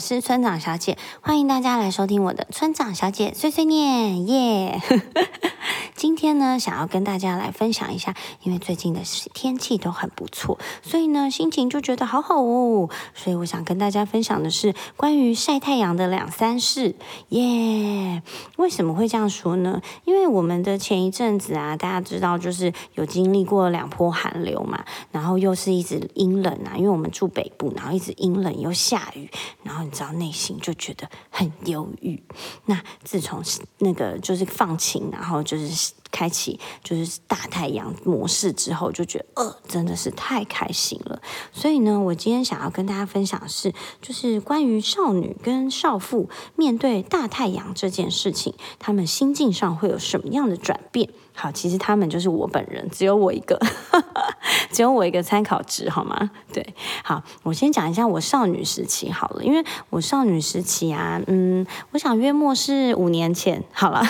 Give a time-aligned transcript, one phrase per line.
[0.00, 4.80] 是村长小姐，欢迎大家来收听我的村长小姐碎碎念耶。
[6.00, 9.02] 今天呢，想要跟大家来分享一下，因为最近的
[9.34, 12.88] 天气都很不错，所以呢，心情就觉得好好哦。
[13.14, 16.94] 所以我想跟大家分享的是关于晒太阳的两三事
[17.28, 18.22] 耶。
[18.56, 19.82] 为什么会这样说呢？
[20.06, 24.82] 因为我们的前一阵子啊，大家知道就是有经历过两波寒流嘛，
[25.12, 29.30] 然后又是一直阴冷啊，因为我们住北部，然后一直阴冷又下雨，
[29.62, 32.22] 然后你知道内心就觉得很忧郁。
[32.64, 33.42] 那自从
[33.76, 35.89] 那个就是放晴，然后就是。
[36.10, 41.20] 开启就是大太阳模式之后，就觉得呃真的是太开心了。
[41.52, 51.08] 所以呢，我今天想要跟大家分享的是，就是关于少女跟少妇面对大太阳这件事情，他们心境上会有什么样的转变？
[51.32, 53.58] 好，其实他们就是我本人，只有我一个，
[54.70, 56.30] 只有我一个参考值，好吗？
[56.52, 64.02] 对，好，我先讲一下我少女时期好了，因为我少女时期啊，嗯，我想约莫是五年前，好了。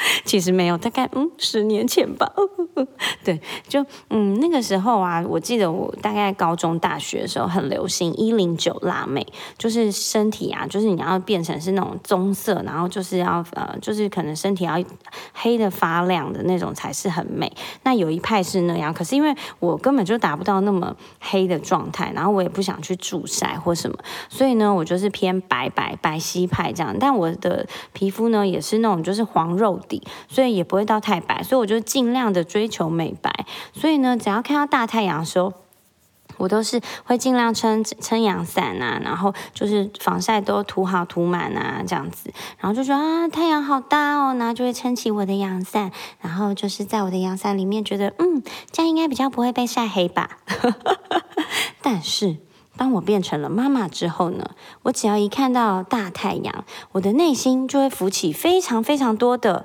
[0.24, 2.30] 其实没有，大概嗯十年前吧。
[3.24, 14.82] 对，就嗯那个时候啊，我记得我大概高中、大学的时候很流行一零九辣妹，就是身体啊，就是你要变成是那种棕色，然后就是要呃，就是可能身体要
[15.32, 17.50] 黑的发亮的那种才是很美。
[17.82, 23.96] 那有一派是那样，可是因为我根本就达不到那么黑的状态，然后我也不想去助晒或什么，
[24.28, 26.94] 所以呢，我就是偏白白白皙派这样。
[26.98, 30.02] 但我的皮肤呢，也是那种就是黄肉底。
[30.28, 33.46] 所以也不会到太白，所以我就尽量的追求美白。
[33.72, 35.52] 所以呢，只要看到大太阳的时候，
[36.38, 45.90] 我都是会尽量撑撑阳伞啊，然后就是防晒都涂好涂满啊，这样子，然后就说啊，太阳好大哦，然后就会撑起我的阳伞，
[46.20, 50.38] 然后就是在我的阳伞里面觉得，嗯，这样应该比较不会被晒黑吧。
[51.80, 52.36] 但是。
[52.76, 54.50] 当我变成了妈妈之后呢，
[54.82, 59.64] 我只要一看到大太阳，我的内心就会浮起非常非常多的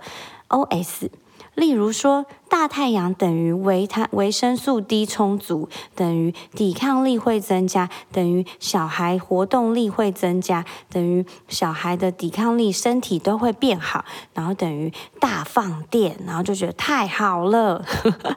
[0.49, 1.09] OS。
[1.55, 17.83] 例如说，大太阳等于维他维生素 D 充足，等于抵抗力会增加，等于小孩活动力会增加，等于小孩的抵抗力身体都会变好，然后等于大放电，然后就觉得太好了。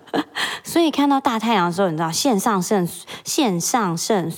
[0.64, 2.88] 所以看到大太阳的时候，你知道线上肾
[3.24, 4.32] 线上肾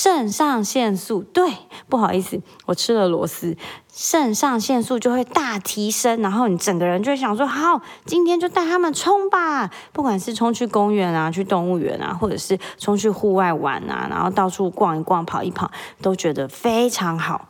[0.00, 1.52] 肾上腺素，对，
[1.88, 3.56] 不好意思，我吃了螺丝，
[3.92, 15.68] 肾上腺素就会大提升，然后你整个人就会想说，好，今天就带他们冲吧，不管是冲去公园啊，去动物园啊，或者是冲去户外玩啊，然后到处逛一逛，跑一跑，
[16.00, 17.48] 都觉得非常好。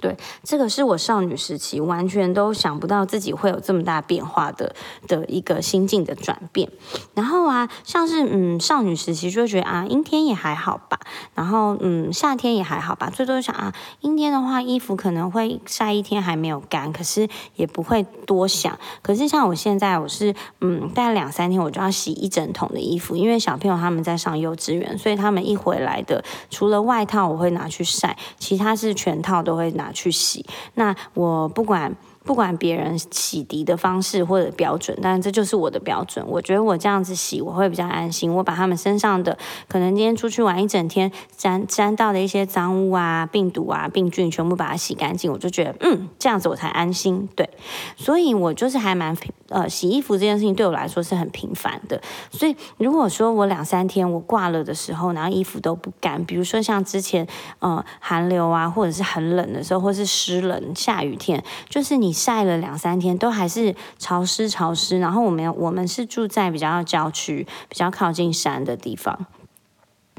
[0.00, 4.74] 对，这个是我少女时期完全都想不到自己会有这么大变化的
[5.08, 6.70] 的一个心境的转变。
[7.14, 11.00] 然后啊，像是嗯少女时期就觉得啊阴天也还好吧，
[11.34, 18.78] 然后嗯夏天也还好吧，最多想啊阴天的话衣服可能会晒一天还没有干，可是也不会多想。
[19.02, 29.87] 可是像我现在我是嗯大概两三天我就要洗一整桶的衣服，因为小朋友他们在上幼稚园，所以他们一回来的除了外套我会拿去晒，其他是全套都会拿。
[29.92, 30.44] 去洗，
[30.74, 31.94] 那我不管。
[32.28, 36.22] 不管别人洗涤的方式或者标准，但这就是我的标准。
[36.28, 38.30] 我觉得我这样子洗，我会比较安心。
[38.30, 47.26] 我把他们身上的可能今天出去玩一整天沾沾到的一些脏污啊、病毒啊、病菌，全部把它洗干净，我就觉得嗯，这样子我才安心。
[47.34, 47.48] 对，
[47.96, 49.16] 所以我就是还蛮
[49.48, 51.98] 呃，洗衣服这件事情对我来说是很频繁的。
[52.30, 57.26] 所以如果说我两三天我挂了的时候，然后衣服都不干，比如说像之前
[57.60, 62.17] 呃寒流啊，或者是很冷的时候，或是湿冷下雨天，就是你。
[62.18, 64.98] 晒了两三天，都还是潮湿潮湿。
[64.98, 69.26] 然后我们我们是住在比较郊区、比较靠近山的地方。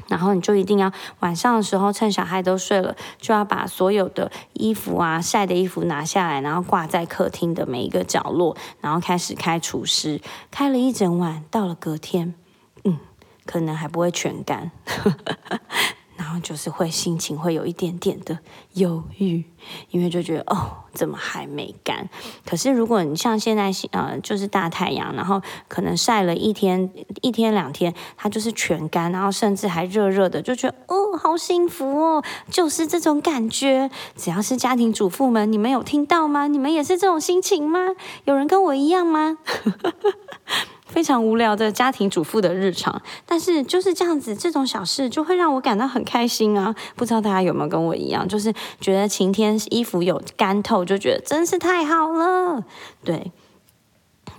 [0.08, 0.90] 然后你就一定要
[1.20, 10.20] 晚上的时候，趁小孩都睡了，就要把所有的衣服啊、晒的衣服拿下来，然后挂在客厅的每一个角落，然后开始开除湿，
[10.50, 12.34] 开了一整晚，到了隔天，
[12.82, 12.98] 嗯，
[13.46, 14.72] 可能还不会全干。
[16.30, 18.38] 后就是会心情会有一点点的
[18.74, 19.44] 忧郁，
[19.90, 22.08] 因为就觉得哦，怎么还没干？
[22.46, 26.90] 可是如果你像现在呃，就是大太阳，然后可能晒了一天、
[27.22, 33.90] 一天两天，它就是全干，然后甚至还热热的，就觉得哦，好幸福哦，就是这种感觉。
[34.16, 36.46] 只要是家庭主妇们，你们有听到吗？
[36.46, 37.80] 你们也是这种心情吗？
[38.24, 39.38] 有人跟我一样吗？
[40.90, 46.74] 非常无聊的家庭主妇的日常，但是就是这样子，这种小事就会让我感到很开心啊！
[46.96, 52.64] 不知道大家有没有跟我一样，就是觉得晴天衣服有干透，就觉得真是太好了。
[53.04, 53.30] 对，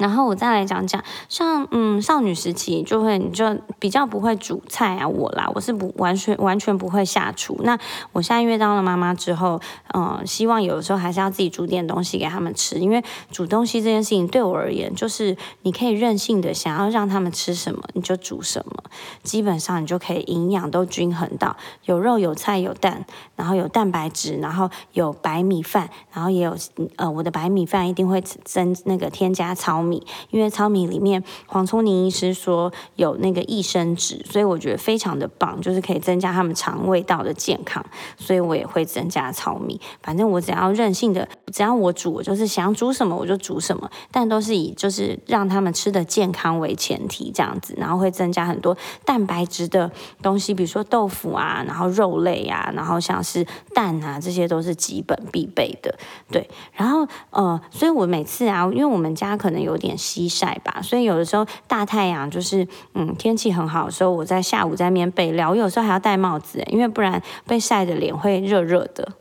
[0.02, 7.56] 然后我再来讲讲，像嗯少女时期就会你就比较不会煮菜啊，我啦我是不完全完全不会下厨。
[7.64, 7.78] 那
[8.12, 9.62] 我现在因为当了妈妈之后，
[9.94, 18.84] 嗯，希望有的时候还是要自己煮点东西给他们吃，因为煮东西这件事情对我而言，就是你可以任性的想要让他们吃什么你就煮什么，
[19.22, 21.56] 基本上你就可以营养都均衡到
[21.86, 23.06] 有肉有菜有蛋，
[23.36, 26.58] 然后有蛋白质，然后有白米饭，然后也有
[26.96, 29.91] 呃我的白米饭一定会增那个添加糙米。
[29.92, 37.86] 米，因为糙米里面黄聪宁医师说有那个益生脂，所以我觉得非常的棒，就是可以增加他们肠胃道的健康，
[38.18, 39.82] 所以我也会增加糙米。
[40.02, 49.92] 反正我只要任性的，只要我煮，我就是想煮什么我就煮什么，但都是以就是让他们吃的健康为前提这样子，然后会增加很多蛋白质的
[50.22, 55.94] 东西，比如说豆腐啊，然后肉类啊，然后像是蛋啊，这些都是基本必备的。
[56.32, 59.81] 对，然后呃，所以我每次啊，因为我们家可能有。
[59.82, 69.12] 点西晒吧，所以有的时候大太阳就是嗯天气很好的时候，我在下午在面备料，有时候还要戴帽子，因为不然被晒的脸会热热的。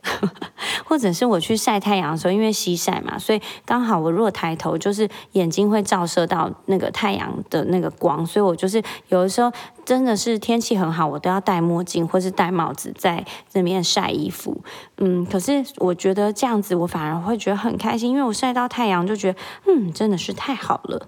[0.85, 9.51] 或者是我去晒太阳的时候，因为西晒嘛，所以刚好我如果抬头，就是眼睛会照射到那个太阳的那个光，所以我就是有的时候
[9.85, 14.61] 真的是天气很好，我都要戴墨镜或是戴帽子在这边晒衣服。
[14.97, 21.07] 嗯，可是我觉得这样子我反而会觉得很开心，因为我晒到太阳就觉得嗯真的是太好了。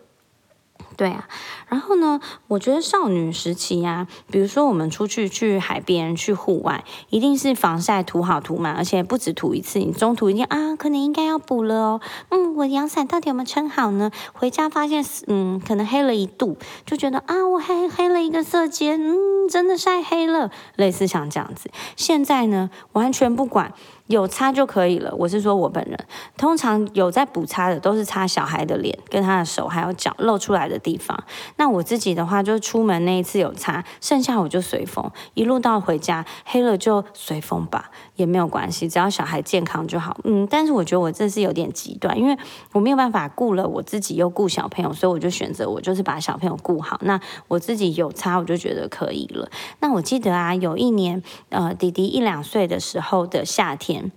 [0.96, 1.28] 对啊，
[1.68, 2.20] 然后呢？
[2.48, 12.02] 我觉得少女时期呀，比如说我们出去去海边、去户外，一定是防晒涂好涂满，而且不止涂一次，你中途一定啊，可能应该要补了哦。
[12.30, 14.12] 嗯，我阳伞到底有没有撑好呢？
[14.34, 21.72] 回家发现嗯，可能黑了一度，就觉得啊，我黑黑了一个色阶，嗯，真的晒黑了，类似像这样子。
[21.96, 23.74] 现在呢，完全不管。
[24.08, 25.16] 有擦就可以了。
[25.18, 25.98] 我是说，我本人
[26.38, 31.24] 通常有在补擦的，都是擦小孩的脸、跟他的手还有脚露出来的地方。
[31.56, 40.18] 那我自己的话，就出门那一次有擦，剩下我就随风，一路到回家黑了就随风吧，也没有关系，只要小孩健康就好。
[40.26, 42.38] 嗯，但是我觉得我这是有点极端，因为
[42.74, 47.00] 我没有办法顾了我自己又顾小朋友，所以我就选择我就是把小朋友顾好。
[47.04, 49.50] 那我自己有擦，我就觉得可以了。
[49.80, 54.12] 那我记得啊，有一年呃，弟弟一两岁的时候的夏天。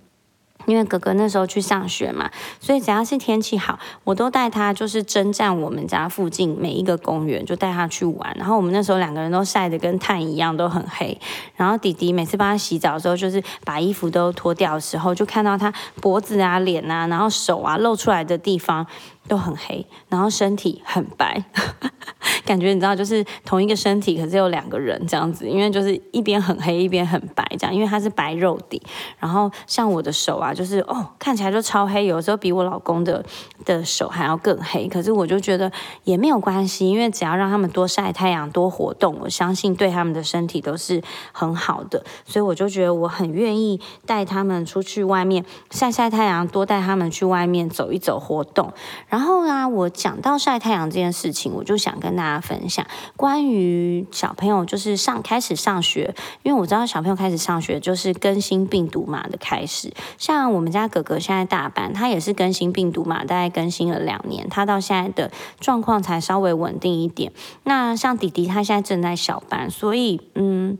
[0.67, 2.29] 因为哥哥那时候去上学嘛，
[2.59, 8.35] 所以只要是天气好，我都带他就是征战我们家附近每一个公园，就带他去玩。
[8.37, 11.19] 然后我们那时候两个人都晒得跟炭一样，都很黑。
[11.55, 18.85] 然后弟弟每次帮他洗澡的时候，就是把衣服都脱掉的时候，就看到他脖子啊、脸啊，然后手啊露出来的地方。
[19.27, 21.43] 都很黑，然后身体很白，
[22.45, 28.81] 感觉你知道，就是同一个身体，可是有两个人这样子，因为就是一边很黑，一边很白这样，因为它是白肉底。
[29.19, 33.23] 然后像我的手啊，就是哦，看起来就超黑，有时候比我老公的
[33.65, 34.87] 的手还要更黑。
[34.87, 35.71] 可是我就觉得
[36.03, 41.01] 也没有关系，因为只要让他们多晒太阳、多活动，我相信对他们的身体都是
[41.31, 42.03] 很好的。
[42.25, 48.71] 所以我就觉得我很愿意带他们出去外面晒晒太阳，多带他们去外面走一走、活动。
[49.17, 52.85] 然后呢，我讲到晒太阳这件事情，我就想跟大家分享
[53.15, 59.91] 关于小朋友就是上开始上学，因为我知道小朋友开始上学就是更新病毒码的开始。
[60.19, 67.31] 像我们家哥哥现在大班，他也是更新病毒码，大概更新了两年，他到现在的状况才稍微稳定一点。
[67.63, 70.77] 那像弟弟，他现在正在小班，所以嗯，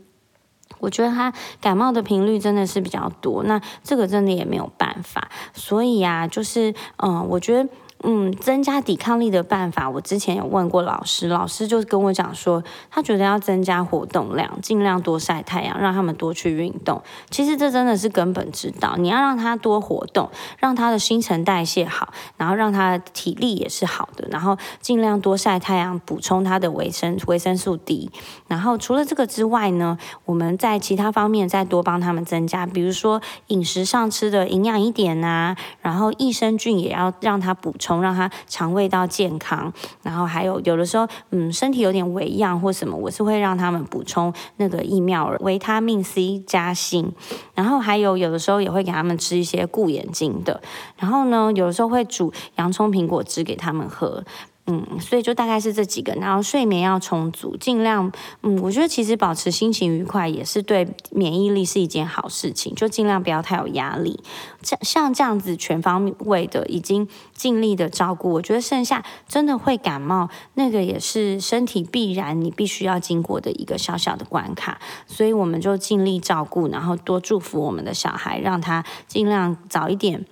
[0.77, 3.41] 我觉得他感冒的频率真的是比较多。
[3.41, 7.67] 那这个真的也没有办法，所以呀，就是嗯，我觉得。
[8.03, 17.01] 嗯，增加抵抗力的办法，我之前有问过老师，老师就跟我讲说，他觉得要增加活动量，尽量多晒太阳，让他们多去运动。
[17.31, 28.11] 其实这真的是根本之道，你要让他多活动，让他的新陈代谢好，然后让他的体力也是好的，然后尽量多晒太阳，补充他的维生维生素 D。
[28.47, 37.86] 然后除了这个之外呢，我们在其他方面再多帮他们增加，比如说饮食上吃的营养一点啊，然后益生菌也要让他补充。
[37.87, 39.71] 从让他肠胃道健康，
[40.03, 47.13] 然后还有有的时候，嗯，身体有点微恙或什么，我是会让他们补充那个疫苗维他命 C 加锌，
[47.55, 50.61] 然后还有有的时候也会给他们吃一些固眼睛的，
[50.97, 54.21] 然后呢，有的时候会煮洋葱苹果汁给他们喝。
[54.69, 58.11] 嗯，所以就大概是这几个，然后睡眠要充足，尽量，
[58.43, 64.19] 嗯，我觉得其实保持心情愉快也是对免疫力是一件好事情，就尽量不要太有压力。
[64.61, 80.25] 像像这样子全方位的已经尽力的照顾，我觉得剩下真的会感冒，那个也是身体必然你必须要经过的一个小小的关卡，所以我们就尽力照顾，然后多祝福我们的小孩，让他尽量早一点。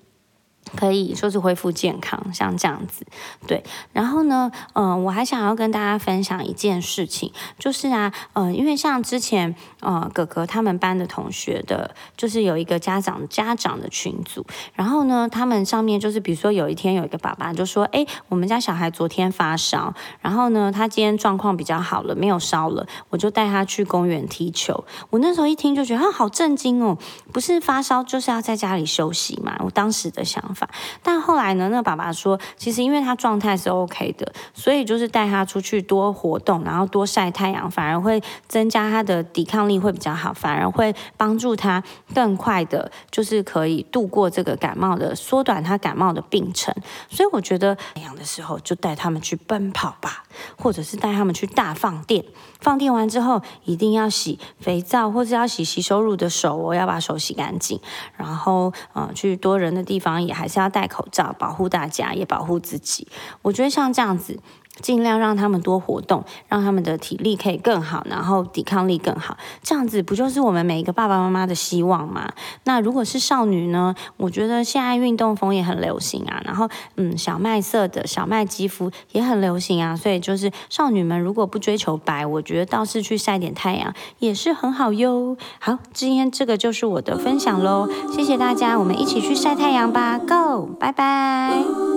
[0.75, 3.05] 可以说是恢复健康，像这样子，
[3.47, 3.63] 对。
[3.93, 24.83] 然后呢，嗯，我还想要跟大家分享一件事情，就是啊，呃，因为像之前，呃，哥哥他们班的同学的，就是有一个家长家长的群组，然后呢，他们上面就是比如说有一天有一个爸爸就说，哎，我们家小孩昨天发烧，然后呢，他今天状况比较好了，没有烧了，我就带他去公园踢球。
[25.11, 26.97] 我那时候一听就觉得啊，好震惊哦，
[27.31, 30.64] 不是发烧就是要在家里休息嘛，我当时的想法。
[31.01, 46.73] 但后来呢，那爸爸说，其实因为他状态是 OK 的，所以就是带他出去多活动，然后多晒太阳，反而会增加他的抵抗力会比较好，反而会帮助他更快的，就是可以度过这个感冒的，缩短他感冒的病程。
[47.09, 50.23] 所以我觉得太阳的时候就带他们去奔跑吧，
[50.57, 52.23] 或者是带他们去大放电。
[52.65, 57.79] 放电完之后一定要洗肥皂，或者要洗洗手乳的手，我要把手洗干净。
[58.17, 63.07] 然后，呃，去多人的地方也还是要戴口罩，保护大家，也保护自己。
[63.43, 64.39] 我觉得像这样子。
[64.81, 72.31] 尽量让他们多活动，让他们的体力可以更好，然后抵抗力更好，这样子不就是我们每一个爸爸妈妈的希望吗？
[72.63, 73.95] 那如果是少女呢？
[74.17, 85.37] 我觉得现在运动风也很流行啊，然后嗯，小麦色的小麦肌肤也很流行啊，所以就是少女们如果不追求白，我觉得倒是去晒点太阳也是很好哟。
[85.59, 91.94] 好，今天这个就是我的分享喽，谢谢大家，我们一起去晒太阳吧，Go，拜拜。